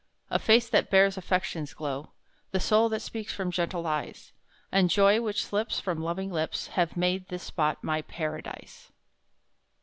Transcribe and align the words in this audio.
A 0.31 0.39
face 0.39 0.67
that 0.67 0.89
bears 0.89 1.15
affection's 1.15 1.75
glow, 1.75 2.13
The 2.49 2.59
soul 2.59 2.89
that 2.89 3.03
speaks 3.03 3.35
from 3.35 3.51
gentle 3.51 3.85
eyes, 3.85 4.31
And 4.71 4.89
joy 4.89 5.21
which 5.21 5.45
slips 5.45 5.79
From 5.79 6.01
loving 6.01 6.31
lips 6.31 6.69
Have 6.69 6.97
made 6.97 7.27
this 7.27 7.43
spot 7.43 7.83
my 7.83 8.01
Paradise! 8.01 8.91